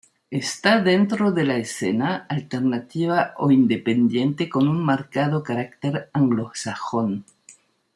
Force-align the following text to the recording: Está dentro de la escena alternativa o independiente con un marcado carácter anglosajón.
Está 0.31 0.81
dentro 0.81 1.31
de 1.31 1.43
la 1.43 1.57
escena 1.57 2.25
alternativa 2.27 3.35
o 3.37 3.51
independiente 3.51 4.49
con 4.49 4.67
un 4.67 4.83
marcado 4.83 5.43
carácter 5.43 6.09
anglosajón. 6.11 7.23